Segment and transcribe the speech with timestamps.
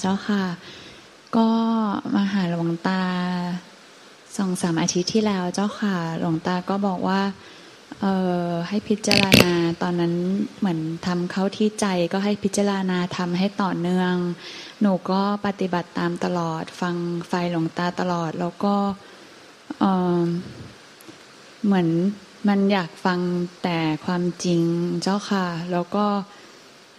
[0.00, 0.42] เจ้าค่ะ
[1.36, 1.48] ก็
[2.14, 3.02] มาหาหลวงตา
[4.36, 7.20] สองสามอาทิตย์ที่แล้วเจ้าค่ะ หลวงตาก็บอกว่า
[8.00, 8.06] เอ
[8.42, 10.14] อให้พิจารณาตอนนั้น
[10.58, 14.14] เหมือนทำเข้าที่ใจก็ให้พิจารณาทำให้ต่อเนื่อง
[14.80, 16.96] หนูก็ปฏิบัติตามตลอด ฟัง
[17.28, 18.74] ไฟหลวงตาตลอด แล้วก็
[19.80, 19.84] เอ
[20.20, 20.22] อ
[21.64, 21.88] เหมือน
[22.48, 23.20] มันอยากฟัง
[23.62, 24.62] แต่ความจริง
[25.02, 26.06] เจ้าค่ะ แล้วก็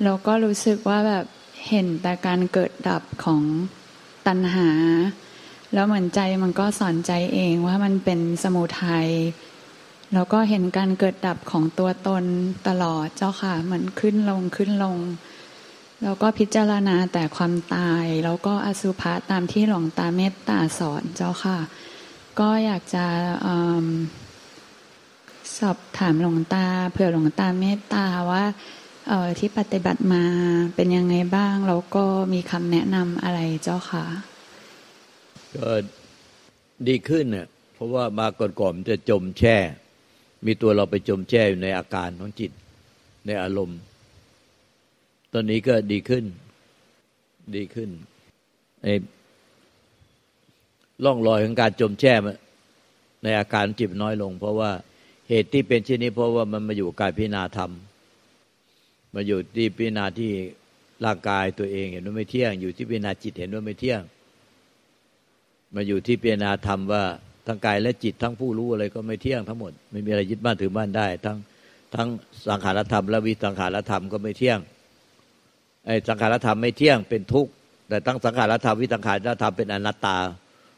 [0.03, 1.25] เราก็รู้สึกว่าแบบ
[1.69, 3.41] เห็นแต่การเกิดดับของ
[4.27, 4.69] ตัณหา
[5.73, 9.09] แล้วเหมือนใจมันก็สอนใจเองว่ามันเป็นสมุทัย
[10.13, 12.23] แล้วก็เห็นการเกิดดับของตัวตน
[12.67, 14.97] ตลอดเจ้าค่ะเหมือนขึ้นลงขึ้นลง
[16.03, 21.57] แล้วก็พิจารณาแต่ความตาย แล้วก็อสุภะตามที่หลวงตาเมตตาสอนเจ้าค่ะ
[22.39, 23.05] ก็อยากจะ
[25.57, 28.43] สอบถามหลวงตา เผื่อหลวงตาเมตตาว่า
[29.11, 30.23] เออที่ปฏิบัติมา
[30.75, 34.05] เป็นยังไงบ้าง แล้วก็มีคำแนะนำอะไรเจ้าค่ะ
[35.55, 35.69] ก็
[36.87, 39.57] ดีขึ้นเนี่ยเพราะว่ามาก่อนๆจะจมแช่
[40.45, 42.51] มีตัวเราไปจมแช่อยู่ในอาการของจิต
[43.25, 43.79] ในอารมณ์
[45.33, 46.25] ตอนนี้ก็ดีขึ้น
[47.55, 47.89] ดีขึ้น
[48.83, 48.93] ไอ้
[51.05, 52.13] ล่องรอยของการจมแช่
[53.23, 54.71] ในอาการจิตน้อยลง เพราะว่า
[55.29, 57.71] เหตุที่เป็นเช่นนี้เพราะว่ามันมาอยู่กายพิณาธรรม
[59.13, 60.31] มาอยู่ที่พิจารณาที่
[61.05, 64.01] ร่างกายตัวเองเห็นว่าไม่เที่ยง อยู่ที่พิจารณาจิตเห็นว่าไม่เที่ยง
[65.75, 67.03] มาอยู่ที่พิจารณาธรรมว่า
[67.47, 71.37] ทั้งกายและจิตทั้งผู้รู้อะไรก็ไม่เที่ยงทั้งหมด ไม่มีอะไรยึดบ้านถือบ้านได้ ทั้ง
[71.95, 72.07] ทั้ง
[72.47, 74.59] สังขารธรรม และวิสังขารธรรมก็ไม่เที่ยง
[75.85, 77.51] ไอ้สังขารธรรมไม่เที่ยงเป็นทุกข์
[77.87, 80.17] แต่ทั้งสังขารธรรมวิสังขารธรรมเป็นอนัตตา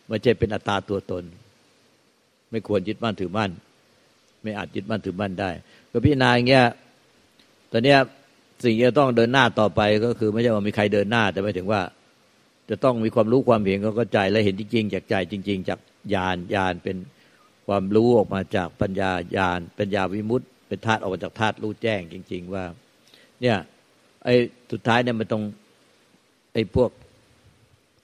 [0.08, 1.24] ไม่ใช่เป็นอัตตาตัวตน
[2.50, 3.52] ไม่ควรยึดบ้านถือบ้าน
[4.42, 5.50] ไม่อาจยึดบ้านถือบ้านได้
[5.92, 6.66] ก็พิจารณาอย่างเงี้ย
[7.72, 8.00] ตอนเนี้ย
[8.66, 11.82] สิ่งที่จะต้องเดินหน้าต่อไปก็คือ ไม่ใช่ว่ามีใครเดินหน้า แต่หมายถึงว่า
[12.70, 15.80] จะต้องมีความรู้ความเห็นก็เข้าใจและเห็นจริงๆจากใจจริง ๆ จาก
[16.14, 16.98] ญาณญาณเป็น
[17.68, 22.64] ความรู้ออกมาจากปัญญาญาณปัญญาวิมุตต์เป็นธาตุออกมาจากธาตุรู้แจ้งจริง ๆ ว่า
[23.42, 23.58] เนี่ย
[24.24, 24.34] ไอ้
[24.72, 25.44] สุดท้ายเนี่ยมันต้อง
[26.54, 26.90] ไอ้พวก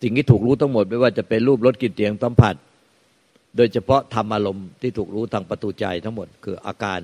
[0.01, 2.55] สิ่งที่ถูกรู้ทั้งหมด ไม่ว่าจะเป็นรูปรสกลิ่นเสียงสัมผัส
[3.57, 6.99] โดยเฉพาะธรรมอารมณ์ที่ถูกรู้ทางประตูใจทั้งหมด คืออาการ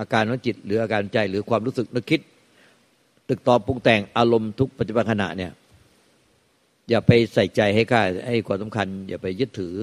[0.00, 2.20] อาการของจิตหรืออาการใจหรือความรู้สึกนึกคิด
[3.28, 5.52] ตึกตอบปรุงแต่งอารมณ์ทุกปัจจุบันขณะเนี่ย
[6.88, 9.74] อย่าไปใส่ใจให้ค่าให้ความสำคัญ อย่าไปยึดถือ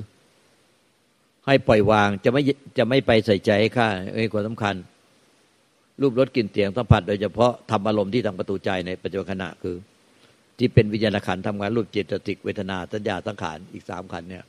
[1.48, 2.42] ให้ปล่อยวางจะไม่
[2.78, 3.88] จะไม่ไปใส่ใจให้ค่า
[4.18, 4.76] ให้ความสำคัญ
[6.02, 9.76] รูปรสกลิ่นเสียงสัมผัส โดยเฉพาะทำอารมณ์ที่ทางประตูใจในปัจจุบันขณะคือ
[10.58, 14.46] ที่เป็นวิญญาณขันทำงานรูปจิตติกเวทนาสัญญาสังขารอีกสามขันเนี่ย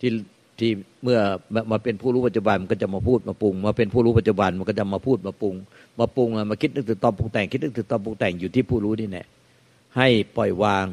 [0.00, 0.10] ที่
[0.60, 0.70] ที่
[1.04, 1.18] เมื่อ
[1.70, 5.54] มาเป็นผู้รู้ปัจจุบันมันก็จะมาพูดมาปรุง มาเป็นผู้รู้ปัจจุบันมันก็จะมาพูดมาปรุง
[5.98, 9.24] มาปรุงมาคิดนึกถึงตอนปรุงแต่งคิดนึกถึงตอนปรุงแต่งอยู่ที่ผู้รู้นี่แน่
[9.96, 10.86] ให้ปล่อยวาง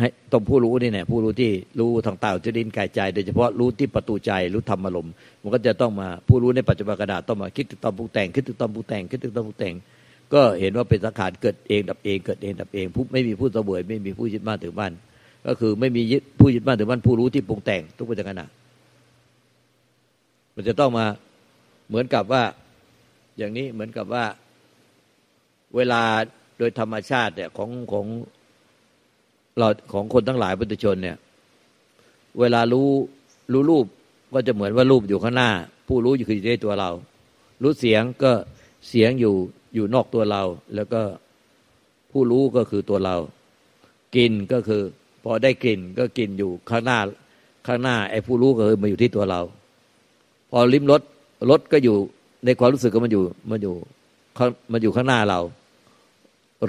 [0.00, 5.12] ให้ตรงผู้รู้นี่แน่ผู้รู้ที่รู้ทางตาจะดินกายใจ โดยเฉพาะรู้ที่ประตูใจรู้ธรรมอารมณ์
[5.42, 9.74] มันก็จะต้องมาผู้รู้ในปัจจุบันกระดาษต้องมาคิดถึงตอนปรุงแต่งคิดถึงตอนปรุงแต่งคิดถึงตอนปรุงแต่ง
[10.32, 14.92] ก็เห็นว่าเป็นสังขารเกิดเองดับเองเกิดเองดับเองผู้ไม่มีผู้เสวยไม่มีผู้ยึดบ้านถือบ้าน
[15.46, 16.02] ก็คือไม่มี
[16.38, 18.42] ผู้ยึดบ้านถือบ้านผู้รู้ที่ปรุงแต่งทุกปัจจุบัน
[20.54, 21.06] มันจะต้องมา
[21.88, 22.42] เหมือนกับว่า
[23.38, 24.24] อย่างนี้เหมือนกับว่า
[25.76, 26.02] เวลา
[26.58, 28.06] โดยธรรมชาติเนี่ยของของ
[29.58, 31.16] เราของคนทั้งหลายปุถุชนเนี่ย
[32.40, 32.88] เวลารู้
[33.52, 33.86] รู้รูป
[34.34, 35.50] ก็จะเหมือนว่ารูปอยู่ข้างหน้า
[35.88, 36.90] ผู้รู้อยู่คือในตัวเรา
[37.62, 38.32] รู้เสียงก็
[38.88, 39.34] เสียงอยู่
[39.74, 40.42] อยู่นอกตัวเรา
[40.74, 41.02] แล้วก็
[42.12, 43.16] ผู้รู้ก็คือตัวเรา
[44.16, 44.82] กินก็คือ
[45.22, 46.98] พอได้กลิ่นก็กลิ่นอยู่ข้างหน้า
[47.66, 49.40] ข้างหน้าไอ้ผู้รู้ก็คือมาอยู่ที่ตัวเรา
[50.50, 51.02] พอลิ้มรส
[51.50, 51.96] รสก็อยู่
[52.44, 53.74] ในความรู้สึกก็มันอยู่มันอยู่
[54.72, 55.40] มันอยู่ข้างหน้าเรา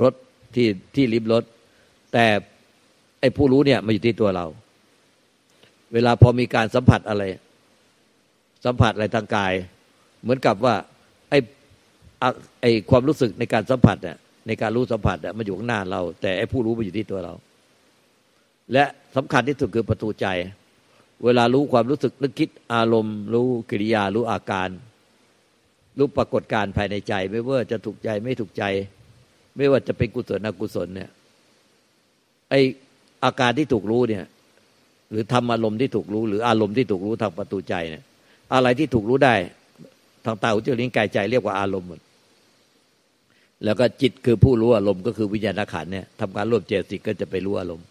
[0.02, 0.14] รถ
[0.56, 1.44] ที่ที่ลิบรถ
[2.14, 2.26] แต่
[3.20, 4.46] ไอ้ผู้รู้เนี่ยมาอยู่ที่ตัวเรา
[5.94, 7.24] เวลาพอมีการสัมผัสอะไร
[8.66, 9.54] สัมผัสอะไรทางกาย
[10.22, 10.76] เหมือนกับว่า
[11.30, 11.38] ไอ้
[12.62, 14.18] ไอ้ความรู้สึกในการสัมผัสเนี่ย
[14.48, 17.34] ในการรู้สัมผัสเนี่ยมันอยู่ข้างหน้าเรา แต่ไอ้ผู้รู้มาอยู่ที่ตัวเรา
[18.74, 18.84] และ
[19.16, 20.28] สำคัญที่สุดคือประตูใจ
[21.24, 24.70] เวลารู้ความรู้สึกนึกคิดอารมณ์ รู้กิริยารู้อาการ
[25.98, 28.64] รู้ปรากฏการภายในใจ ไม่ว่าจะถูกใจไม่ถูกใจ
[29.58, 31.10] ไม่ว่าจะเป็นกุศลอกุศลเนี่ย
[32.50, 32.54] ไอ
[33.26, 34.26] อาการที่ถูกรู้เนี่ย
[35.12, 38.04] หรือทำอารมณ์ที่ถูกรู้ หรืออารมณ์ที่ถูกรู้ทางประตูใจเนี่ย
[38.54, 39.36] อะไรที่ถูกรู้ได้
[40.26, 42.00] ทางตาหูจมูกลิ้นกายใจเรียกว่าอารมณ์หมด
[43.64, 47.86] แล้วก็จิตคือผู้รู้อารมณ์ก็คือวิญญาณขันเนี่ยทำการรวบเจตสิกก็จะไปรู้อารมณ์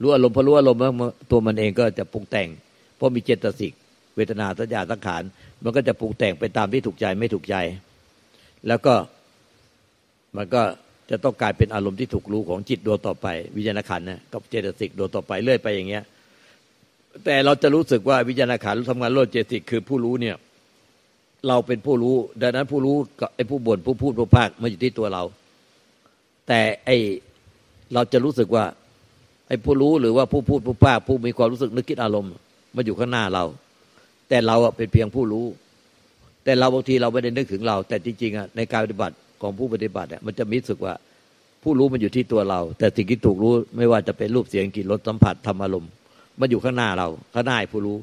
[0.00, 0.92] รู้อารมณ์พอรู้อารมณ์แล้ว
[1.30, 2.48] ตัวมันเองก็จะปรุงแต่ง
[2.96, 3.72] เพราะมีเจตสิก
[4.16, 5.22] เวทนาสัญญาสังขาร
[5.62, 7.56] มันก็จะปรุงแต่งไปตามที่ถูกใจไม่ถูกใจ
[8.68, 8.94] แล้วก็
[10.36, 10.62] มันก็
[11.10, 13.26] จะต้องกลายเป็นอารมณ์ที่ถูกรู้ของจิตดวงต่อไป
[13.56, 16.04] วิญญาณขันนะกับเจตสิกดวงต่อไปเรื่อยไปอย่างเงี้ย
[17.24, 20.36] แต่เราจะรู้สึกว่าวิญญาณขันทำงานโลดเจตสิกคือผู้รู้เนี่ย
[21.48, 25.22] เราเป็นผู้รู้ ดังนั้นผู้รู้กับไอ้ผู้บ่นผู้พูดผู้ภาคมาอยู่ที่ตัวเรา
[26.48, 26.90] แต่ไอ
[27.94, 28.64] เราจะรู้สึกว่า
[29.48, 32.30] ไอ้ผู้รู้หรือว่าผู้พูดผู้ภาผู้มีความรู้สึกนึกคิดอารมณ์
[32.76, 33.44] มาอยู่ข้างหน้าเรา
[34.28, 35.46] แต่เราเป็นเพียงผู้รู้
[36.44, 40.94] แต่เราบางทีเราไม่ได้นึกถึงเรา แต่จริงๆอะในการปฏิบัติของผู้ปฏิบัติเนี่ยมันจะมีสึกว่า
[41.62, 45.90] ผู้รู้มันอยู่ที่ตัวเรา แต่สิ่งที่ถูกรู้ไม่ว่าจะเป็นรูปเสียงกลิ่นรสสัมผัสธรรมอารมณ์
[46.40, 47.98] มันอยู่ข้างหน้าเราข้างหน้าผู้รู้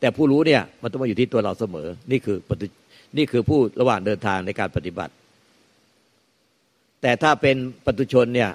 [0.00, 2.66] แต่ผู้รู้เนี่ยมันต้องมาอยู่ที่ตัวเราเสมอ นี่คือปฏิ
[3.16, 5.12] นี่คือผู้ระหว่างเดินทางในการปฏิบัติ
[7.02, 8.50] แต่ถ้าเป็นปัตุชนเนี่ย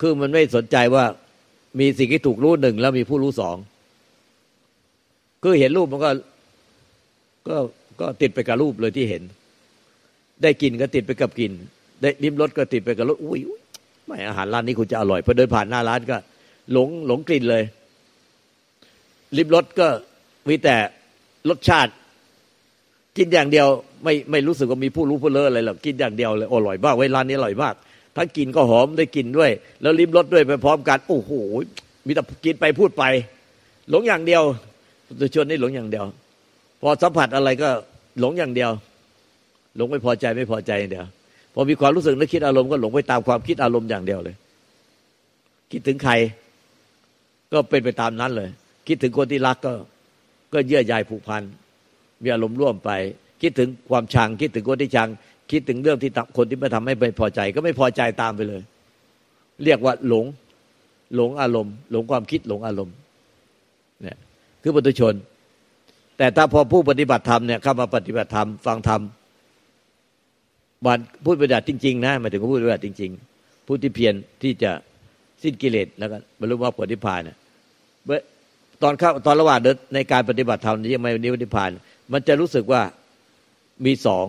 [0.00, 1.04] คือมันไม่สนใจว่า
[1.78, 3.56] มีสิ่งที่ถูกรู้หนึ่งแล้วมีผู้รู้สอง
[5.42, 6.10] คือเห็นรูปมันก็
[7.48, 7.56] ก็
[8.00, 9.22] ก็ติดไปกับรูปเลยที่เห็น
[10.42, 11.52] ได้กินก็ติดไปกับกิน
[12.00, 13.40] ได้ลิ้มรสก็ติดไปกับรสอุ้ย
[14.06, 16.16] ไม่อาหารร้านนี้คุณจะอร่อยพอเดินผ่านหน้าร้านก็
[16.72, 17.64] หลงหลงกลิ่นเลย
[19.36, 19.88] ลิ้มรสก็
[20.48, 20.76] มีแต่
[21.48, 21.92] รสชาติ
[23.16, 23.66] กินอย่างเดียว
[24.04, 27.74] ไม่ไม่รู้สึกว่ามีผู้รู้ผู้เลออะไรหรอกกินอย่างเดียวเลยอร่อยมากเวลานี้อร่อยมาก
[28.18, 29.50] ทั้งกินก็หอมได้กินด้วย
[29.82, 31.32] แล้วลิ้มรสด้วยไปพร้อมกันโอ้โห
[32.06, 33.04] มีแต่กินไปพูดไป
[33.90, 34.42] หลงอย่างเดียว
[35.20, 36.04] ตุชนนี่หลงอย่างเดียว
[36.80, 37.68] พอสัมผัสอะไรก็
[38.20, 38.70] หลงอย่างเดียว
[39.76, 41.06] หลงไม่พอใจไม่พอใจอย่างเดียว
[41.54, 44.36] พอมีความรู้สึกนึกคิดอารมณ์ก็หลงไปตามความคิดอารมณ์อย่างเดียวเลย
[45.72, 46.12] คิดถึงใคร
[47.52, 48.48] ก็เป็นไปตามนั้นเลย
[48.88, 49.72] คิดถึงคนที่รักก็
[50.52, 51.42] ก็เยื่อใยผูกพัน
[52.22, 52.90] มีอารมณ์ร่วมไป
[53.42, 55.08] คิดถึงความชัง คิดถึงคนที่ชัง
[55.50, 58.62] คิดถึงเรื่องที่คนที่ม่ทำให้ไม่พอใจ ก็ไม่พอใจตามไปเลย
[59.64, 60.24] เรียกว่าหลง
[61.16, 62.94] หลงอารมณ์ หลงความคิดหลงอารมณ์
[64.02, 64.16] เนี่ย
[64.62, 65.14] คือปุถุชน
[66.18, 69.02] แต่ถ้าพอผู้ปฏิบัติธรรมเนี่ยเข้ามาปฏิบัติธรรมฟังธรรม
[70.84, 74.70] บันพูดปฏิบัติจริงๆนะหมายถึงพูดปฏิบัติจริง ๆ ผู้ที่เพียรที่จะ
[75.42, 77.36] สิ้นกิเลสแล้วก็บรรลุมรรคผลนิพพานเนี่ย
[78.82, 79.58] ตอนเข้าตอนระหว่าง
[79.94, 81.10] ในการปฏิบัติธรรมที่ยังไม่
[81.42, 81.70] นิพพาน
[82.12, 82.82] มันจะรู้สึกว่า
[83.84, 84.26] มีสอง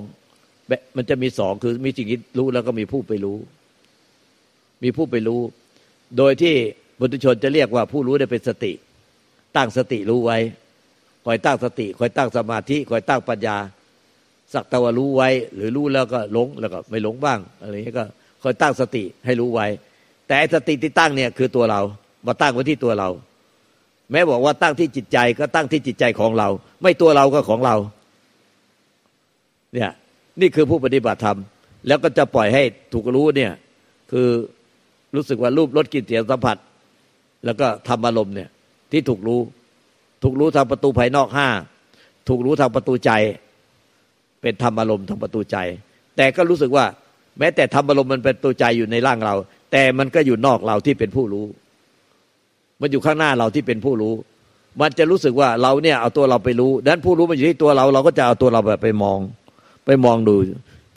[0.97, 3.37] มันจะมีสองคือมีสิ่งที่รู้แล้วก็มีผู้ไปรู้
[4.83, 5.41] มีผู้ไปรู้
[6.17, 6.55] โดยที่
[6.99, 8.73] บุตรชนจะเรียกว่าผู้รู้ได้เป็นสติ
[9.55, 10.37] ตั้งสติรู้ไว้
[11.25, 13.57] คอยตั้งสติ คอยตั้งสมาธิ คอยตั้งปัญญา
[14.53, 18.05] สักตะวันรู้ไว้ หรือรู้แล้วก็หลงแล้วก็ไม่หลงบ้างอะไรอย่างนี้ก็
[18.43, 19.67] คอยตั้งสติให้รู้ไว้
[20.27, 21.81] แต่สติที่ตั้งเนี่ยคือตัวเรา
[22.27, 23.09] มาตั้งไว้ที่ตัวเรา
[24.11, 26.47] แม้บอกว่าตั้งที่จิตใจก็ตั้งที่จิตใจของเรา
[26.83, 27.75] ไม่ตัวเราก็ของเรา
[29.73, 29.91] เนี่ย
[30.41, 31.37] นี่คือผู้ปฏิบัติธรรม
[31.87, 32.63] แล้วก็จะปล่อยให้
[32.93, 33.51] ถูกรู้เนี่ย
[34.11, 34.27] คือ
[35.15, 36.57] รู้สึกว่ารูปรสกลิ่นเสียงสัมผัส
[37.45, 38.49] แล้วก็ทำอารมณ์เนี่ย
[38.91, 39.39] ที่ถูกรู้
[40.23, 41.47] ถูกรู้ทางประตูภายนอกห้า
[42.27, 43.11] ถูกรู้ทางประตูใจ
[44.41, 45.57] เป็นธรรมอารมณ์ทางประตูใจ
[46.17, 46.85] แต่ก็รู้สึกว่า
[47.39, 49.35] แม้แต่ธรรมอารมณ์มันเป็นตัวใจอยู่ในร่างเรา
[49.71, 51.45] แต่มันก็อยู่นอกเราที่เป็นผู้รู้
[52.81, 54.13] มันอยู่ข้างหน้าเราที่เป็นผู้รู้
[54.81, 59.19] มันจะรู้สึกว่าเราเนี่ยเอาตัวเราไปรู้ดังนั้นผู้รู้มันอยู่ที่ตัวเรา เราก็จะเอาตัวเราแบบไปมอง
[59.89, 60.35] ไปมองดู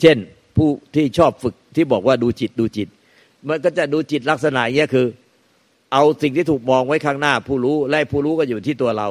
[0.00, 0.16] เช่น
[0.56, 2.88] ผู้ที่ชอบฝึกที่บอกว่าดูจิตดูจิต
[3.48, 5.06] มันก็จะดูจิตลักษณะเนี้ยคือ
[5.92, 9.08] เอาสิ่งที่ถูกมองไว้ข้างหน้า ผู้รู้และผู้รู้ก็อยู่ที่ตัวเรา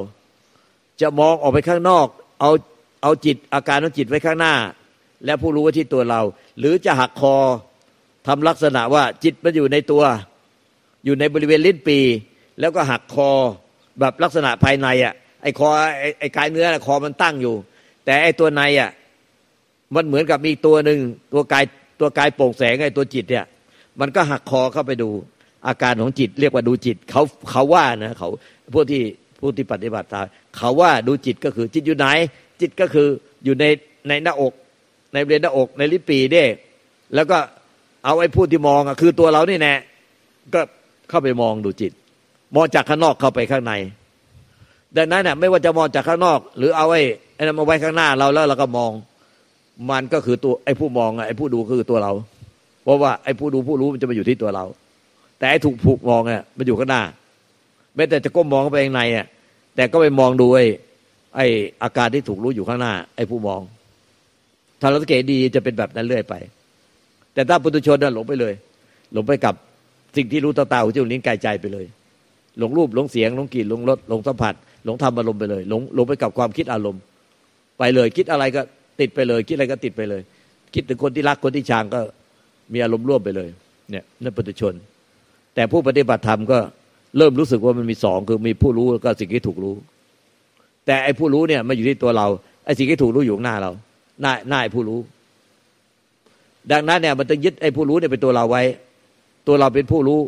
[1.01, 2.07] จะมองออกไปข้างนอก
[2.41, 2.51] เอา
[3.01, 4.53] เอาจิตอาการของจิตไว้ข้างหน้า
[5.25, 6.21] และผู้รู้ไว้ที่ตัวเรา
[6.59, 7.35] หรือจะหักคอ
[8.27, 10.03] ทำลักษณะว่าจิตมันอยู่ในตัว
[11.05, 11.99] อยู่ในบริเวณลิ้นปี
[12.59, 13.29] แล้วก็หักคอ
[13.99, 15.67] แบบลักษณะภายในอะไอ้คอ
[15.99, 17.55] ไอ้ไอ้กายเนื้อคอมันตั้งอยู่
[18.05, 18.91] แต่ไอ้ตัวในอะ
[19.95, 20.99] มันเหมือนกับมีตัวหนึ่ง
[21.33, 21.63] ตัวกาย
[21.99, 23.45] ตัวกายโปร่งแสงไอ้ตัวจิตเนี่ย
[23.99, 25.09] มันก็หักคอเข้าไปดู
[25.67, 28.29] อาการของจิตเรียกว่าดูจิตเขาเขาว่านะเขา
[28.73, 29.01] พวกที่
[29.39, 30.25] ผู้ที่ปฏิบัติตาม
[30.57, 32.07] เขาว่าดูจิตก็คือจิตอยู่ไหน
[32.61, 33.07] จิตก็คือ
[33.43, 33.65] อยู่ใน
[34.07, 34.53] ในหน้าอก
[35.13, 36.43] ในบริเวณหน้าอกในลิปีเด้
[37.15, 37.37] แล้วก็
[38.05, 39.73] เอาไอ้ผู้ที่มองอะคือตัวเรานี่แน่
[40.53, 40.61] ก็
[41.09, 41.91] เข้าไปมองดูจิต
[42.55, 43.73] มองจากข้างนอกเข้าไปข้างใน
[44.97, 47.01] ดังนั้นเนี่ยไม่ว่าจะมองจากข้างนอก หรือเอาไอ้
[47.35, 48.91] ไอ้นั้นมาไว้ข้างหน้าเราแล้วเราก็มอง
[49.89, 52.11] มันก็คือตัวไอ้ผู้มองไอ้ผู้ดูคือตัวเรา
[52.83, 54.65] เพราะว่าไอ้ผู้ดูผู้รู้มันจะมาอยู่ที่ตัวเรา
[55.37, 57.03] แต่ไอ้ถูกผูกมองเนี่ยมันอยู่ข้างหน้า
[57.95, 59.25] แม้แต่จะก้มมองเข้าไปข้างในอะ
[59.75, 60.65] แต่ก็ไปมองดูไอ้
[61.35, 61.47] ไอ้
[61.83, 63.61] อาการที่ถูกรู้อยู่ข้างหน้า ไอ้ผู้มอง
[64.81, 66.35] ถ้าเราสังเกตดีจะเป็นแบบนั้นเรื่อยไป
[67.33, 68.53] แต่ถ้าปุถุชนนั้นหลงไปเลย
[69.13, 69.53] หลงไปกับ
[70.17, 71.85] สิ่งที่รู้ตาตาหูจมูกลิ้นกายใจไปเลย
[72.59, 74.53] หลงรูปหลงเสียงหลงกลิ่นหลงรสหลงสัมผัส
[74.85, 77.01] หลงธรรมอารมณ์ไปเลยหลงหลงไปกับความคิดอารมณ์
[77.77, 78.61] ไปเลยคิดอะไรก็
[79.01, 80.21] ติดไปเลย คิดอะไรก็ติดไปเลย
[80.73, 81.99] คิดถึงคนที่รักคนที่ชังก็
[82.73, 83.49] มีอารมณ์ร่วมไปเลย
[83.91, 84.73] เนี่ยนั่นปุถุชน
[85.55, 86.59] แต่ผู้ปฏิบัติธรรมก็
[87.17, 89.75] เริ่มรู้สึกว่ามันมีสองคือมีผู้รู้แล้วก็สิ่งที่ถูกรู้
[90.85, 92.27] แต่ไอ้ผู้รู้เนี่ยมาอยู่ที่ตัวเรา
[92.65, 93.71] ไอ้สิ่งที่ถูกรู้อยู่หน้าเรา
[94.21, 94.99] หน้าหน้าไอ้ผู้รู้
[96.71, 98.63] ดังนั้นเนี่ยมันต้องยึดไอ้ผู้รู้เนี่ยเป็นตัวเราไว้
[99.47, 100.19] ตัวเราเป็นผู้รู้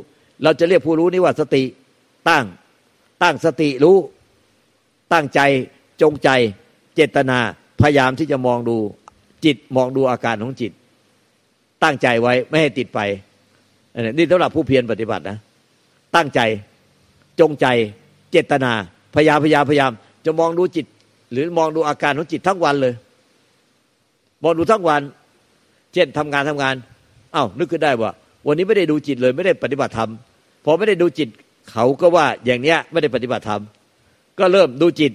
[0.43, 1.63] เราจะเรียกผู้รู้นี่ว่าสติ
[2.29, 2.45] ตั้ง
[3.23, 3.97] ตั้งสติรู้
[5.13, 5.39] ตั้งใจ
[6.01, 6.29] จงใจ
[6.95, 7.39] เจตนา
[7.83, 8.77] พยายามที่จะมองดู
[9.45, 10.71] จิตมองดูอาการของจิต
[11.83, 12.99] ตั้งใจไว้ไม่ให้ติดไป
[14.17, 15.37] นี่สำหรับผู้เพียรปฏิบัตินะ
[16.15, 16.39] ตั้งใจ
[17.39, 17.65] จงใจ
[18.31, 18.71] เจตนา
[19.15, 19.91] พยายามพยายามพยายาม
[20.25, 20.85] จะมองดูจิต
[21.31, 22.93] หรือมองดูอาการของจิตทั้งวันเลย
[24.43, 25.01] มองดูทั้งวัน
[25.93, 26.75] เช่นทำงานทำงาน
[27.35, 28.11] อา้าวนึกขึ้นได้ว่า
[28.47, 30.09] วันนี้ไม่ได้ดูจิตเลย ไม่ได้ปฏิบัติธรรม
[30.65, 31.29] พอไม่ได้ดูจิต
[31.71, 33.61] เขาก็ว่าอย่างเนี้ยไม่ได้ปฏิบัติธรรม
[34.39, 35.11] ก็เริ่มดูจิต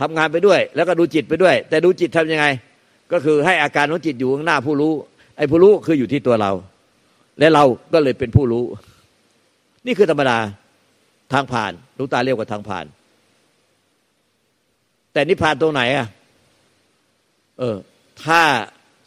[0.00, 2.46] ทำงานไปด้วย แล้วก็ดูจิตไปด้วย แต่ดูจิตทํำยังไง
[3.12, 4.92] ก็คือให้อาการของจิตอยู่ข้างหน้าผู้รู้
[5.36, 6.52] ไอ้ผู้รู้คืออยู่ที่ตัวเรา
[7.38, 8.64] และเราก็เลยเป็นผู้รู้
[9.86, 10.38] นี่คือธรรมดา
[11.32, 12.84] ทางผ่านลูกตาเรียกว่าทางผ่าน
[15.12, 16.06] แต่นิพพานตรงไหนอะ
[17.58, 17.76] เออ
[18.24, 18.40] ถ้า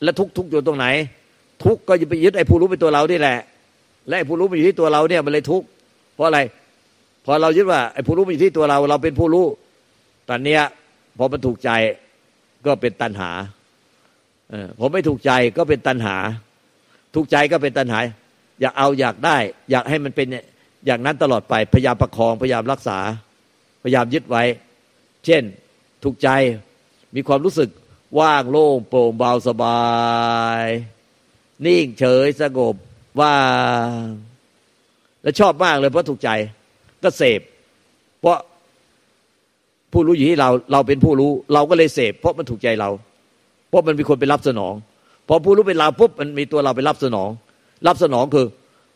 [0.04, 0.86] และทุกทุกอยู่ตรงไหน
[1.64, 3.38] ทุกก็จะไปยึดไอ้ผู้รู้เป็นตัวเรานี่แหละ
[4.08, 5.64] และไอ้ผู้รู้มันอยู่ที่ตัวเราเนี่ยมันเลยทุก
[6.14, 6.40] เพราะอะไร
[7.26, 9.46] พอเรายึดว่าไอ้ผู้รู้มันอยู่ที่ตัวเรา เราเป็นผู้รู้
[10.30, 10.62] ตอนเนี้ย
[11.18, 11.72] พอมันถูกใจ
[12.66, 13.32] ก็เป็นตัณหา
[14.52, 16.16] อผมไม่ถูกใจก็เป็นตัณหา
[17.16, 18.00] ถูกใจก็เป็นตัณหา
[18.62, 19.38] อยากเอาอยากได้
[19.72, 20.28] อยากให้มันเป็น
[20.86, 23.00] อย่างนั้นตลอดไป พยายามประคองพยายามรักษา
[23.84, 24.44] พยายามยึดไว้
[25.26, 25.44] เช่น
[26.04, 26.30] ถูกใจ
[27.16, 27.70] มีความรู้สึก
[28.20, 29.82] ว่างโล่งโปร่งเบาสบา
[30.60, 30.64] ย
[31.66, 32.76] นิ่งเฉยสงบ
[33.22, 33.38] ว่า
[33.88, 34.00] ง
[35.22, 36.30] และชอบมากเลยเพราะถูกใจ
[37.04, 37.42] ก็เสพ
[38.20, 38.38] เพราะ
[39.94, 42.90] ผู้รู้อยู่ที่เราเราเป็นผู้รู้ เราก็เลยเสพเพราะมันถูกใจเรา
[43.70, 44.74] เพราะมันมีคนไปรับสนอง
[45.28, 47.30] พอผู้รู้เป็นเราปุ๊บมันมีตัวเราไปรับสนอง
[47.88, 48.48] รับสนองคือ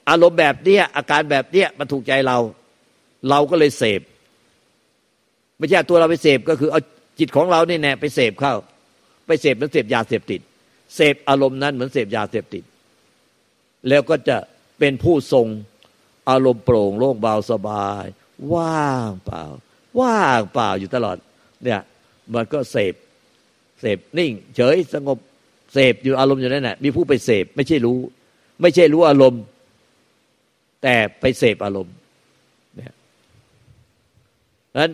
[0.10, 2.38] อารมณ์แบบเนี้ยอาการแบบเนี้ยมันถูกใจเรา
[3.30, 4.02] เราก็เลยเสพ
[5.58, 6.82] ไม่ใช่ตัวเราไปเสพก็คือเอา
[7.20, 8.54] จิตของเราเนี่ยแน่ไปเสพเข้า
[9.28, 10.42] ไปเสพเหมือนเสพยาเสพติด
[10.96, 12.64] เสพอารมณ์นั้นเหมือนเสพยาเสพติด
[13.90, 14.38] แล้วก็จะ
[14.80, 15.48] เป็นผู้ทรง
[16.30, 18.06] อารมณ์โปร่งโล่งเบาสบาย
[18.54, 19.44] ว่างเปล่า
[20.02, 21.18] ว่างเปล่าอยู่ตลอด
[21.64, 21.82] เนี่ย
[22.34, 22.94] มันก็เสพ
[23.82, 25.18] เสพนิ่ง เฉยสงบ
[25.74, 27.98] เสพอยู่อารมณ์อยู่นั่นแหละมีผู้ไปเสพไม่ใช่รู้
[28.62, 29.42] ไม่ใช่รู้อารมณ์
[30.84, 31.96] แต่ไปเสพอารมณ์
[32.76, 32.94] เนี่ย
[34.80, 34.92] นั้น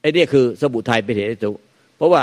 [0.00, 1.56] ไอ้นี่คือสมุทัยเป็นเหตุให้ทุก
[1.96, 2.22] เพราะว่า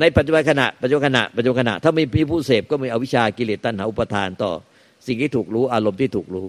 [0.00, 4.52] ในปัจจุบันขณะปัจจุบันขณะปัจจุบันขณะถ้ามีผู้เสพก็มีอวิชากิเลสตัณหาอุปทานต่อ
[5.06, 6.46] สิ่งที่ถูกรู้อารมณ์ที่ถูกรู้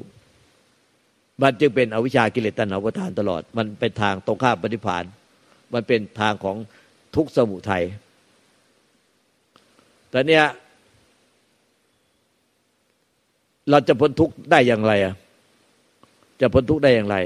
[1.42, 5.04] มันจึงเป็นอวิชากิเลสตัณหาอุปทานตลอด มันเป็นทางตรงข้ามปฏิพาน
[5.74, 6.56] มันเป็นทางของ
[7.16, 7.84] ทุกสมุทัย
[10.10, 10.46] แต่เนี้ย
[13.70, 15.14] เราจะพ้นทุกข์ได้อย่างไรอะ
[16.42, 17.18] จะพ้นทุกข์ได้อย่างไร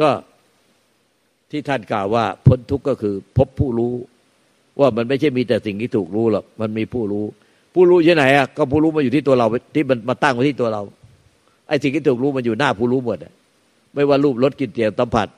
[0.00, 0.08] ก็
[1.50, 3.92] ที่ท่านกล่าวว่าพ้นทุกข์ก็คือ พบผู้รู้
[4.80, 7.24] ว่ามันไม่ใช่มีแต่สิ่งที่ถูกรู้หรอกมันมีผู้รู้
[7.74, 10.82] ผู้รู้ที่ไหนอะก็ผู้รู้มาอยู่ที่ตัวเราที่มันมาตั้งไว้ที่ตัวเรา
[11.68, 13.32] ไอ้สิ่งที่ถูกรู้มันอยู่หน้าผู้รู้หมดอะ
[13.98, 15.28] ไม่ว่ารูปรสกลิ่นเสียงสัมผัส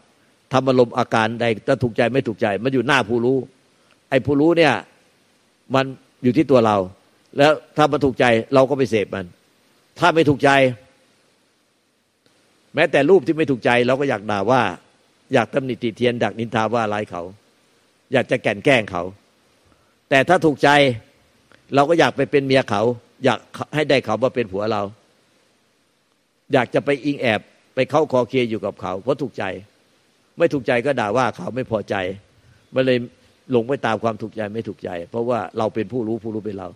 [0.53, 3.37] ทำอารมณ์อาการใดจะถูกใจไม่ถูกใจ มันอยู่หน้าผู้รู้
[4.11, 4.75] ไอ้ผู้รู้เนี่ย
[5.75, 5.85] มัน
[6.23, 6.77] อยู่ที่ตัวเรา
[7.39, 8.25] แล้วถ้ามันถูกใจ
[8.55, 9.27] เราก็ไปเสพมัน
[9.99, 10.51] ถ้าไม่ถูกใจ
[12.75, 14.63] แม้แต่รูปที่ไม่ถูกใจ เราก็อยากด่าว่า
[15.35, 17.23] อยากตำหนิติเทียนดักนินทาว่าร้ายเขา
[18.13, 19.03] อยากจะแก่นแกล้งเขา
[20.11, 20.69] แต่ถ้าถูกใจ
[21.75, 22.83] เราก็อยากไปเป็นเมียเขา
[23.25, 23.39] อยาก
[23.75, 24.83] ให้ได้เขามาเป็นผัวเรา
[26.53, 27.41] อยากจะไปอิงแอบ
[27.75, 29.45] ไปเข้าคอเคลียอยู่กับเขาเพราะถูกใจ
[30.39, 31.95] ไม่ถูกใจก็ด่าว่าเขาไม่พอใจ
[32.75, 32.99] มันเลย
[33.53, 36.69] หลงไปตามความถูกใจไม่ถูกใจ เพราะว่าเราเป็นผู้รู้ผู้รู้เป็นเรา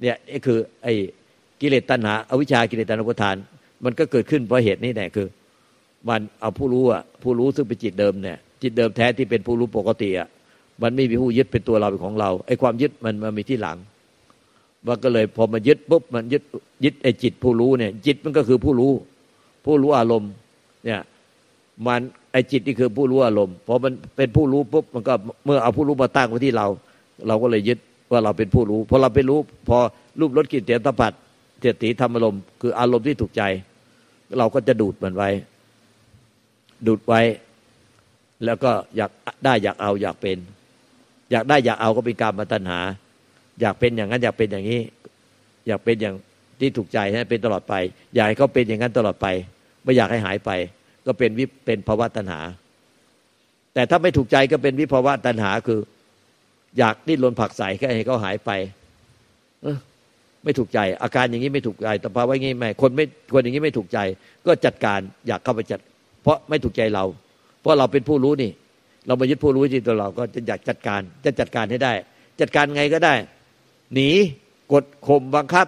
[0.00, 0.94] เนี่ยนี่คือ ไอ้
[1.60, 3.36] กิเลสตัณหาอาวิชชากิเลสตัณหาประทาน
[3.84, 5.28] มันก็เกิดขึ้นเพราะเหตุนี้แน่คือ
[6.08, 10.28] มันเอาผู้รู้อะผู้รู้ซึ่งเป็นจิตเดิมเนี่ยจิตเดิมแท้ที่เป็นผู้รู้ปกติอะ
[10.82, 13.76] มันไม่มีผู้ยึดเป็นตัวเราเป็นของเราไอ้ความยึดมันมันมีที่หลัง
[14.86, 16.42] มันก็เลยพอมายึดปุ๊บมันยึด
[16.84, 18.92] ยึดไอ้จิตผู้รู้เนี่ย จิตมันก็คือผู้รู้
[19.64, 20.30] ผู้รู้อารมณ์
[20.84, 21.00] เนี่ย
[21.86, 22.00] มัน
[22.32, 25.14] ไอจิตนี่คือผู้รู้อารมณ์พอมันเป็นผู้รู้ปุ๊บมันก็
[25.44, 26.66] เมื่อเอาผู้รู้มาตั้งไว้ที่เรา
[27.28, 27.78] เราก็เลยยึด
[28.10, 29.38] ว่าเราเป็นผู้รู้พอเราเป็นรู้
[29.68, 29.78] พอ
[30.20, 31.12] รูปรสกลิ่นเสียงสัมผัส
[31.60, 33.42] เจตติธรรมอารมณ์คืออารมณ์ที่ถูกใจ
[34.38, 35.30] เราก็จะดูดมันไว้
[36.86, 37.20] ดูดไว้
[38.44, 39.10] แล้วก็อยาก
[39.44, 40.38] ได้อยากเอาอยากเป็น
[41.30, 42.80] อยากได้อยากเอาก็เป็นการมาตัญหา
[43.60, 44.80] อยากเป็นอย่างนั้นอยากเป็นอย่างนี้
[45.66, 46.14] อยากเป็นอย่าง
[46.62, 47.74] ที่ถูกใจให้เป็นตลอดไป
[48.14, 49.26] อยากให้เขาเป็นอย่างนั้นตลอดไป
[49.82, 50.50] ไม่อยากให้หายไป
[51.06, 52.40] ก็เป็นวิเป็นภาวะตัณหา
[53.74, 55.80] แต่ถ้าไม่ถูกใจก็เป็นวิภาวะตัณหาคือ
[56.78, 58.50] อยากดิ้นรนผักใส่แค่ให้เขาหายไป
[60.44, 63.98] ไม่ถูกใจ อาการอย่างนี้ไม่ถูกใจแต่ภาวะงี้ไม่คนไม่คนอย่างนี้ไม่ถูกใจ
[64.46, 65.80] ก็จัดการอยากเข้าไปจัด
[66.22, 67.04] เพราะไม่ถูกใจเรา
[67.60, 68.50] เพราะเราเป็นผู้รู้นี่
[69.06, 71.92] เรามายึดผู้รู้ที่ตัวเราก็จะอยากจัดการจะจัดการให้ได้
[72.40, 73.14] จัดการไงก็ได้
[73.94, 74.10] หนี
[74.72, 75.66] กดข่มบังคับ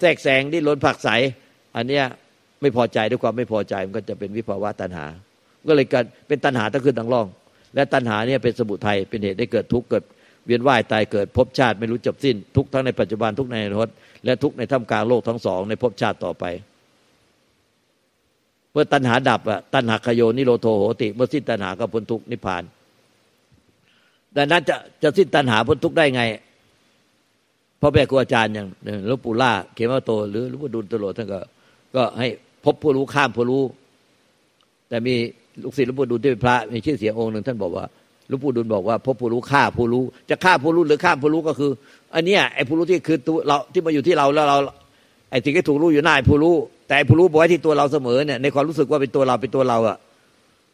[0.00, 1.08] แทรกแซงที่ล้นผักใส
[1.76, 2.04] อันเนี้ย
[2.60, 5.06] ไม่พอใจด้วยความไม่พอใจมันก็จะเป็นวิภาวะตัณหา
[5.68, 7.26] ก็เลยเการเป็นตัณหาตั้งขึ้นตั้งร่อง
[7.74, 10.04] และตัณหาเนี่ยเป็นสมุทัยเป็นเหตุได้เกิดทุกข์เกิด
[10.46, 13.90] เวียนว่ายตายเกิดภพชาติไม่รู้จบสิ้น ทุกทั้งในปัจจุบันทุกในอนาคต
[14.24, 16.44] และทุกในท่ามกลางโลกทั้งสองในภพชาติต่อไป
[18.72, 22.62] เมื่อตัณหาดับอะตัณหาขโยนิโรโทโหติ เมื่อสิ้นตัณหาก็พ้นทุกนิพพาน
[24.36, 26.22] ดังนั้นจะจะสิ้นตัณหาพ้นทุกได้ไง
[27.80, 28.66] พ่อแม่ครูอาจารย์อย่าง
[29.06, 31.40] หลวงปู่ล่าเขมโต หรือหลวงปู่ดุลตโลท่านก็
[31.94, 32.26] ก็ให้
[32.64, 33.62] พบผู้รู้ข้ามผู้รู้
[34.88, 35.14] แต่มี
[35.62, 37.84] ลูกศิษย์หลวงปู่ดุลที่เป็นพระมีชื่อเสียงองค์หนึ่งท่านบอกว่า
[38.28, 41.70] หลวงปู่ดุลบอกว่าพบผู้รู้ฆ่าผู้รู้ จะฆ่าผู้รู้หรือข้าผู้รู้ก็คือ
[42.14, 44.56] อันเนี้ยไอ้ผู้รู้ที่คือตัวเราที่มาอยู่ที่เราแล้วเรา
[45.30, 46.54] ไอ้สิ่งที่ถูกรู้อยู่หน้าผู้รู้
[46.88, 49.96] แต่ผู้รู้บอกไว้ที่ตัวเราเสมอเนี่ยในความรู้สึกว่าเป็นตัวเราเป็นตัวเราอะ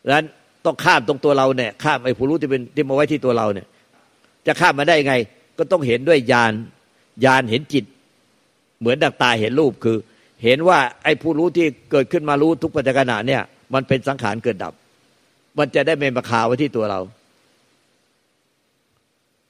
[0.05, 0.25] ดังนั้น
[0.65, 3.67] ต้องข้ามตรงตัวเราเนี่ยข้ามไอ้ผู้รู้ที่เป็นที่มาไว้ที่ตัวเราเนี่ย
[4.47, 5.15] จะข้ามมาได้ไง
[5.59, 6.53] ก็ต้องเห็นด้วยญาณ
[7.25, 7.85] ญาณเห็นจิต
[8.81, 9.97] เหมือนดักตาเห็นรูปคือ
[10.45, 13.43] เห็นว่าไอ้ผู้รู้ที่เกิดขึ้นมารู้ทุกปัจจุบันเนี่ย
[13.75, 14.73] มันเป็นสังขารเกิดดับ
[15.59, 17.01] มันจะได้ไม่มาคาไว้ที่ตัวเรา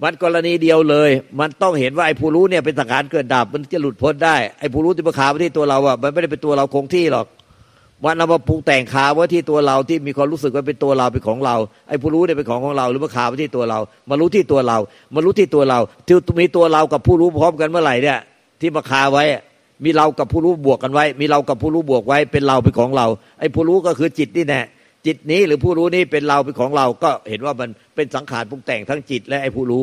[0.02, 7.26] มันกรณีเดียวเลย มันต้องเห็นว่าไอ้ผู้รู้เนี่ยเป็นสังขารเกิดดับ มันจะหลุดพ้นได้ไอ้ผู้รู้ที่มาคาไว้ที่ตัวเราอะมันไม่ได้เป็นตัวเราคงที่หรอก
[8.04, 11.56] มันเอามาปรุงแต่งคาไว้ที่ตัวเราที่มีความรู้สึกว่าเป็นตัวเราเป็นของเรา
[11.88, 13.78] ไอ้ผู้รู้เนี่ยเป็นของของเรา หรือมาคาไว้ที่ตัวเรา
[14.10, 14.78] มารู้ที่ตัวเรา
[15.14, 18.18] มารู้ที่ตัวเราที่มีตัวเรากับผู้รู้พร้อมกันเมื่อไหร่เนี่ย
[18.60, 19.24] ที่มาคาไว้
[19.84, 23.06] มีเรากับผู้รู้บวกกันไว้ มีเรากับผู้รู้บวกไว้เป็นเราเป็นของเรา
[23.40, 24.60] ไอ้ผู้รู้ก็คือจิตนี่แน่
[25.06, 29.82] จิตนี้หรือผู้รู้นี้เป็นเราเป็นของเราก็เห็นว่ามันเป็นสังขารปรุงแต่งทั้งจิตและไอ้ผู้รู้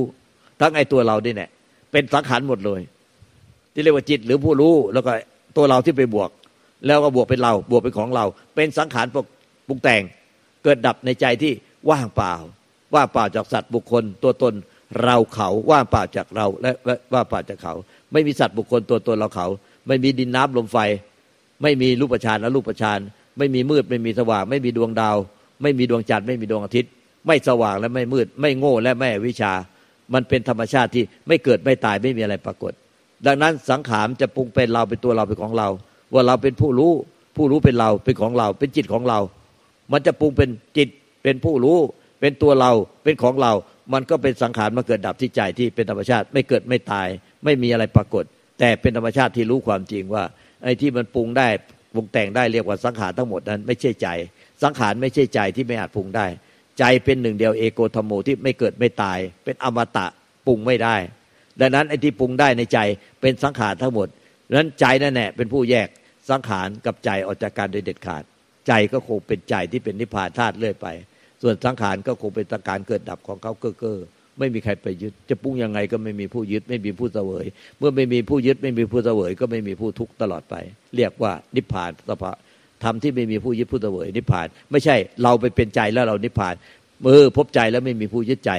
[0.61, 1.47] ทั้งไอ้ตัวเรานี่แน่
[1.91, 2.81] เป็นสังขารหมดเลย
[3.73, 5.11] ที่เรียกว่าจิตหรือผู้รู้แล้วก็
[5.57, 6.29] ตัวเราที่ไปบวก
[6.85, 9.05] แล้วก็บวกเป็นเราบวกเป็นของเรา เป็นสังขาร
[9.67, 10.01] ปรุงแต่ง
[10.63, 11.53] เกิดดับในใจที่
[11.89, 12.33] ว่างเปล่า
[12.95, 14.53] ว่างเปล่าจากสัตว์บุคคลตัวตน
[15.03, 16.71] เราเขาว่างเปล่าจากเราและ
[17.13, 17.73] ว่างเปล่าจากเขา
[18.11, 19.47] ไม่มีสัตว์บุคคลตัวตนเราเขา
[19.87, 20.77] ไม่มีดินน้ำลมไฟ
[21.61, 22.99] ไม่มีรูปฌานและรูปฌาน
[23.37, 25.17] ไม่มีมืดไม่มีสว่าง ไม่มีดวงดาว
[25.61, 26.91] ไม่มีดวงจันทร์ไม่มีดวงอาทิตย์
[27.27, 29.53] ไม่สว่างและไม่มืด ไม่โง่และไม่วิชา
[30.13, 32.73] มันเป็นธรรมชาติที่ไม่เกิดไม่ตายไม่มีอะไรปรากฏ
[33.25, 35.69] ดังนั้นสังขารจะปรุงเป็นเราเป็นตัวเราเป็นของเรา
[36.13, 36.91] ว่าเราเป็นผู้รู้
[37.37, 39.19] ผู้รู้เป็นเราเป็นของเรา เป็นจิตของเรา
[39.91, 40.89] มันจะปรุงเป็นจิต
[41.23, 41.77] เป็นผู้รู้
[42.19, 42.71] เป็นตัวเรา
[43.03, 43.51] เป็นของเรา
[43.93, 47.07] มันก็เป็นสังขารมาเกิดดับที่ใจที่เป็นธรรมชาติไม่เกิดไม่ตาย
[47.43, 48.23] ไม่มีอะไรปรากฏ
[48.59, 50.23] แต่เป็นธรรมชาติที่รู้ความจริงว่า
[50.63, 51.47] ไอ้ที่มันปรุงได้
[51.93, 54.07] ปรุงแต่งได้เรียกว่าสังขารทั้งหมดนั้น ไม่ใช่ใจ
[54.63, 56.27] สังขารไม่ใช่ใจที่ไม่อาจปรุงได้
[56.79, 60.05] ใจเป็นหนึ่งเดียวเอโกธรรมโมที่ไม่เกิดไม่ตาย เป็นอมตะ
[60.47, 60.95] ปรุงไม่ได้
[61.59, 62.79] ดังนั้นไอ้ที่ปรุงได้ในใจ
[63.21, 64.07] เป็นสังขารทั้งหมด
[64.55, 65.87] นั้นใจนั่นแหละเป็นผู้แยก
[66.29, 68.23] สังขารกับใจออกจากการโดยเด็ดขาด
[68.67, 70.87] ใจก็คงเป็นใจที่เป็นนิพพานธาตุเลื่อยไป
[71.41, 73.99] ส่วนสังขารก็คงเป็นสังขารเกิดดับของเขาเก้อเก้อ
[74.39, 77.45] ไม่มีใครไปยึด จะปรุงยังไงก็ไม่มีผู้ยึด ไม่มีผู้เสวย
[77.77, 80.55] เมื่อไม่มีผู้ยึดไม่มีผู้เสวย ก็ไม่มีผู้ทุกข์ตลอดไป
[80.95, 82.31] เรียกว่านิพพานสภา
[82.83, 86.55] ทำที่ไม่มีผู้ยึดผู้เสวยนิพพาน ไม่ใช่เราไปเป็นใจแล้วเรานิพพาน
[87.01, 88.51] เมื่อพบใจแล้วไม่มีผู้ยึดใจ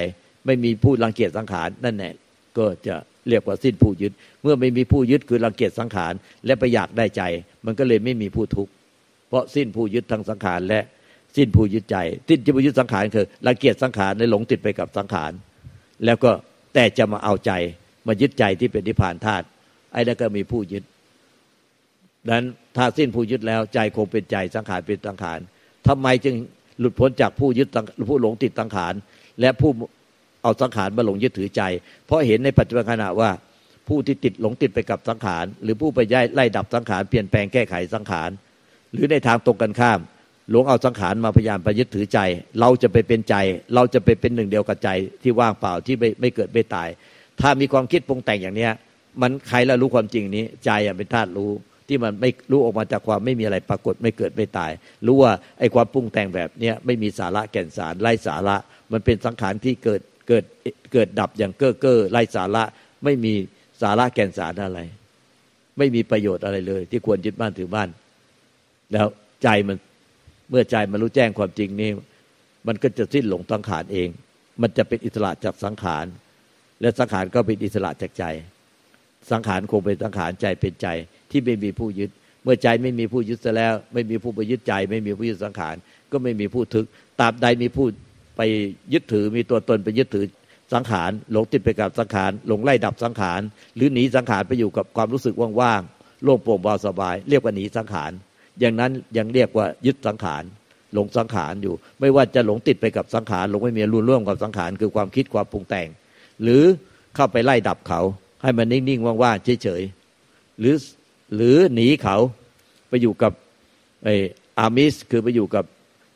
[0.45, 2.13] ไม่มีผู้รังเกียจสังขารนั่นแหละ
[2.57, 2.95] ก็จะ
[3.29, 4.11] เรียกว่าสิ้นผู้ยึด
[4.41, 6.13] เมื่อไม่มีผู้ยึดคือรังเกียจสังขาร
[6.45, 7.21] และไปอยากได้ใจ
[7.65, 8.71] มันก็เลยไม่มีผู้ทุกข์
[9.29, 10.81] เพราะสิ้นผู้ยึดทางสังขารและ
[11.35, 15.31] สิ้นผู้ยึดใจสิ้นผู้ยึดสังขารคือรังเกียจสังขารในหลงติดไปกับสังขาร
[16.05, 16.31] แล้วก็
[16.73, 17.51] แต่จะมาเอาใจ
[18.07, 19.45] มายึดใจที่เป็นนิพพานธาตุ
[19.93, 20.83] ไอ้นั่นก็มีผู้ยึด
[22.25, 22.45] ดังนั้น
[22.77, 25.39] ถ้าสิ้นผู้ยึดแล้วใจคงเป็นใจสังขารเป็นสังขาร
[25.87, 26.35] ทำไมจึง
[26.79, 27.67] หลุดพ้นจากผู้ยึด
[28.09, 28.93] ผู้หลงติดสังขาร
[29.41, 29.71] และผู้
[30.45, 31.61] เอาสังขารมาหลงยึดถือใจ
[32.05, 33.29] เพราะเห็นในปัจจุบันขณะว่า
[33.87, 38.29] ผู้ที่ติดหลงติดไปกับสังขาร หรือผู้ไปย้ายไล่ดับสังขารเปลี่ยนแปลงแก้ไขสังขาร
[38.93, 39.99] หรือในทางตรงกันข้าม
[40.51, 42.19] หลงเอาสังขารมาพยายามไปยึดถือใจ
[42.59, 43.35] เราจะไปเป็นใจ
[43.75, 44.89] เราจะไปเป็นหนึ่งเดียวกับใจ
[45.23, 46.89] ที่ว่างเปล่าที่ไม่ไม่เกิดไม่ตาย
[47.41, 48.71] ถ้ามีความคิดปรุงแต่งอย่างเนี้ย
[49.21, 51.51] มันใครล้วรู้ความจริงนี้ ใจเป็นธาตุรู้
[51.87, 54.71] ที่มันไม่รู้ออกมาจากความไม่มีอะไรปรากฏไม่เกิดไม่ตาย
[55.05, 58.57] รู้ว่าไอ้ความปรุงแต่งแบบเนี้ยไม่มีสาระแก่นสารไร้สาระ
[58.91, 60.43] มันเป็นสังขารที่เกิด เกิด
[60.93, 62.63] เกิดดับอย่างเก้อเก้อไร้สาระ
[63.03, 63.33] ไม่มี
[63.81, 64.79] สาระแก่นสารอะไร
[65.77, 67.89] ไม่มีประโยชน์อะไรเลย ที่ควรยึดบ้านถือบ้าน
[68.91, 69.07] แล้ว
[69.43, 69.77] ใจมัน
[70.49, 71.89] เมื่อใจมันรู้แจ้งความจริงนี่
[72.67, 74.09] มันก็จะสิ้นหลงสังขารเอง
[74.61, 76.05] มันจะเป็นอิสระจากสังขาร
[76.81, 78.23] และสังขารก็เป็นอิสระจากใจ
[79.31, 80.87] สังขารคงเป็นสังขารใจเป็นใจ
[81.31, 82.09] ที่ไม่มีผู้ยึด
[82.43, 85.75] เมื่อใจไม่มีผู้ยึดซะแล้ว ไม่มีผู้ไปยึดใจ ไม่มีผู้ยึดสังขาร
[86.11, 86.85] ก็ไม่มีผู้ทึก
[87.19, 87.87] ตราบใดมีผู้
[88.37, 88.41] ไป
[88.93, 90.25] ยึดถือมีตัวตนไปยึดถือ
[90.73, 93.41] สังขารหลงติดไปกับสังขารหลงไล่ดับสังขาร
[93.75, 98.11] หรือหนีสังขารไปอยู่กับความรู้สึกว่างๆโล่งโปร่งเบาสบาย เรียกว่าหนีสังขาร
[98.59, 100.43] อย่างนั้นยังเรียกว่ายึดสังขาร
[100.93, 105.87] หลงสังขารอยู่ ไม่ว่าจะหลงติดไปกับสังขารหลงไม่มีรุนร่วมกับสังขารคือความคิดความปรุงแต่ง
[106.43, 106.63] หรือ
[107.15, 108.01] เข้าไปไล่ดับเขา
[108.41, 110.75] ใให้มันนิ่งๆว่างๆเฉยๆหรือ
[111.35, 112.17] หรือหนีเขา
[112.89, 113.31] ไปอยู่กับ
[114.03, 114.09] ไอ
[114.59, 115.65] อามิสคือไปอยู่กับ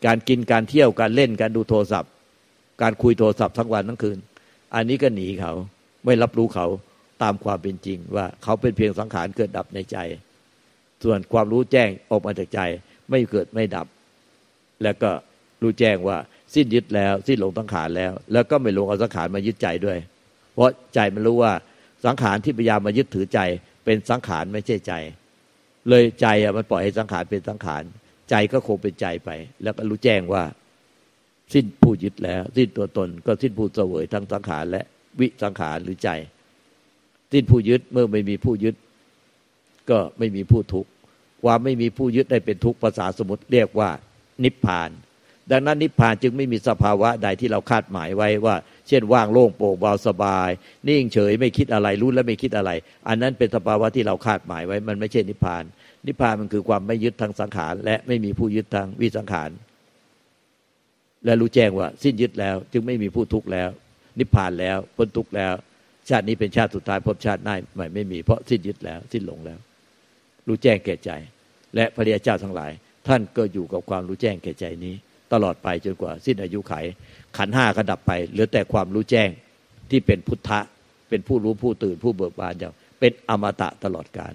[0.06, 2.12] การกินการเที่ยวการเล่นการดูโทรศัพท์
[2.82, 4.18] การคุยโทรศัพท์ทั้งวันทั้งคืน
[4.76, 5.54] อันนี้ก็หนีเขา
[6.06, 6.68] ไม่รับรู้เขา
[7.24, 9.98] ตามความเป็นจริง ว่าเขาเป็นเพียงสังขารเกิดดับในใจ
[11.04, 12.60] ส่วนความรู้แจ้งออกมาจากใจ
[13.10, 13.88] ไม่เกิดไม่ดับ
[14.84, 15.12] แล้วก็
[15.62, 16.18] รู้แจ้งว่า
[16.54, 19.98] สิ้นยึดแล้วสิ้นหลงสังขารแล้ว แล้วก็ไม่หลงเอาสังขารมายึดใจด้วย
[20.54, 21.54] เพราะใจมันรู้ว่า
[22.06, 23.40] สังขารที่พยายามมายึดถือใจ
[23.86, 24.94] เป็นสังขารไม่ใช่ใจ
[25.90, 27.84] เลยใจอะมันปล่อยให้สังขารเป็นสังขาร
[28.30, 29.30] ใจก็คงเป็นใจไป
[29.63, 30.44] แล้วก็รู้แจ้งว่า
[31.54, 34.84] สิ้นผู้ยึดแล้ว สิ้นตัวตนก็สิ้นผู้เสวยทั้งสังขารและ
[35.20, 36.10] วิสังขารหรือใจ
[37.34, 38.76] สิ้นผู้ยึดเมื่อไม่มีผู้ยึด
[39.89, 40.89] ก็ไม่มีผู้ทุกข์
[41.44, 43.89] ความไม่มีผู้ยึดได้เป็นทุกข์ภาษาสมุติเรียกว่า
[44.44, 44.89] นิพพาน
[45.52, 48.56] ดังนั้นนิพพานจึงไม่มีสภาวะใดที่เราคาดหมายไว้ว่า
[48.88, 50.50] เช่นว่างโล่งโปร่งเบาสบาย
[50.88, 52.72] นิ่งเฉยไม่คิดอะไรรู้และไม่คิดอะไร
[53.08, 55.63] อันนั้นเป็นสภาวะที่เราคาดหมายไว้ มันไม่ใช่นิพพาน
[56.08, 59.50] นิพพานมันคือความไม่ยึดทางสังขาร และไม่มีผู้ยึดทางวิสังขาร
[61.26, 63.70] และรู้แจ้งว่า สิ้นยึดแล้ว จึงไม่มีผู้ทุกข์แล้ว
[64.20, 65.54] นิพพานแล้วพ้นทุกข์แล้ว
[66.10, 69.60] ชาตินี้เป็นชาติสุดท้ายพบชาติหน้าใหม่ไม่มีเพราะสิ้นยึดแล้ว สิ้นหลงแล้ว
[70.48, 71.12] รู้แจ้งแก่ใจ
[71.76, 72.72] และพระเดชเจ้าทั้งหลาย
[73.08, 74.94] ท่านก็อยู่กับความรู้แจ้งแก่ใจนี้
[75.34, 76.74] ตลอดไปจนกว่า สิ้นอายุไข
[77.38, 79.30] ขันห้าก็ดับไปเหลือแต่ความรู้แจ้ง
[79.90, 80.60] ที่เป็นพุทธะ
[81.10, 84.34] เป็นผู้รู้ผู้ตื่นผู้เบิกบานอย่างเป็นอมตะตลอดกาล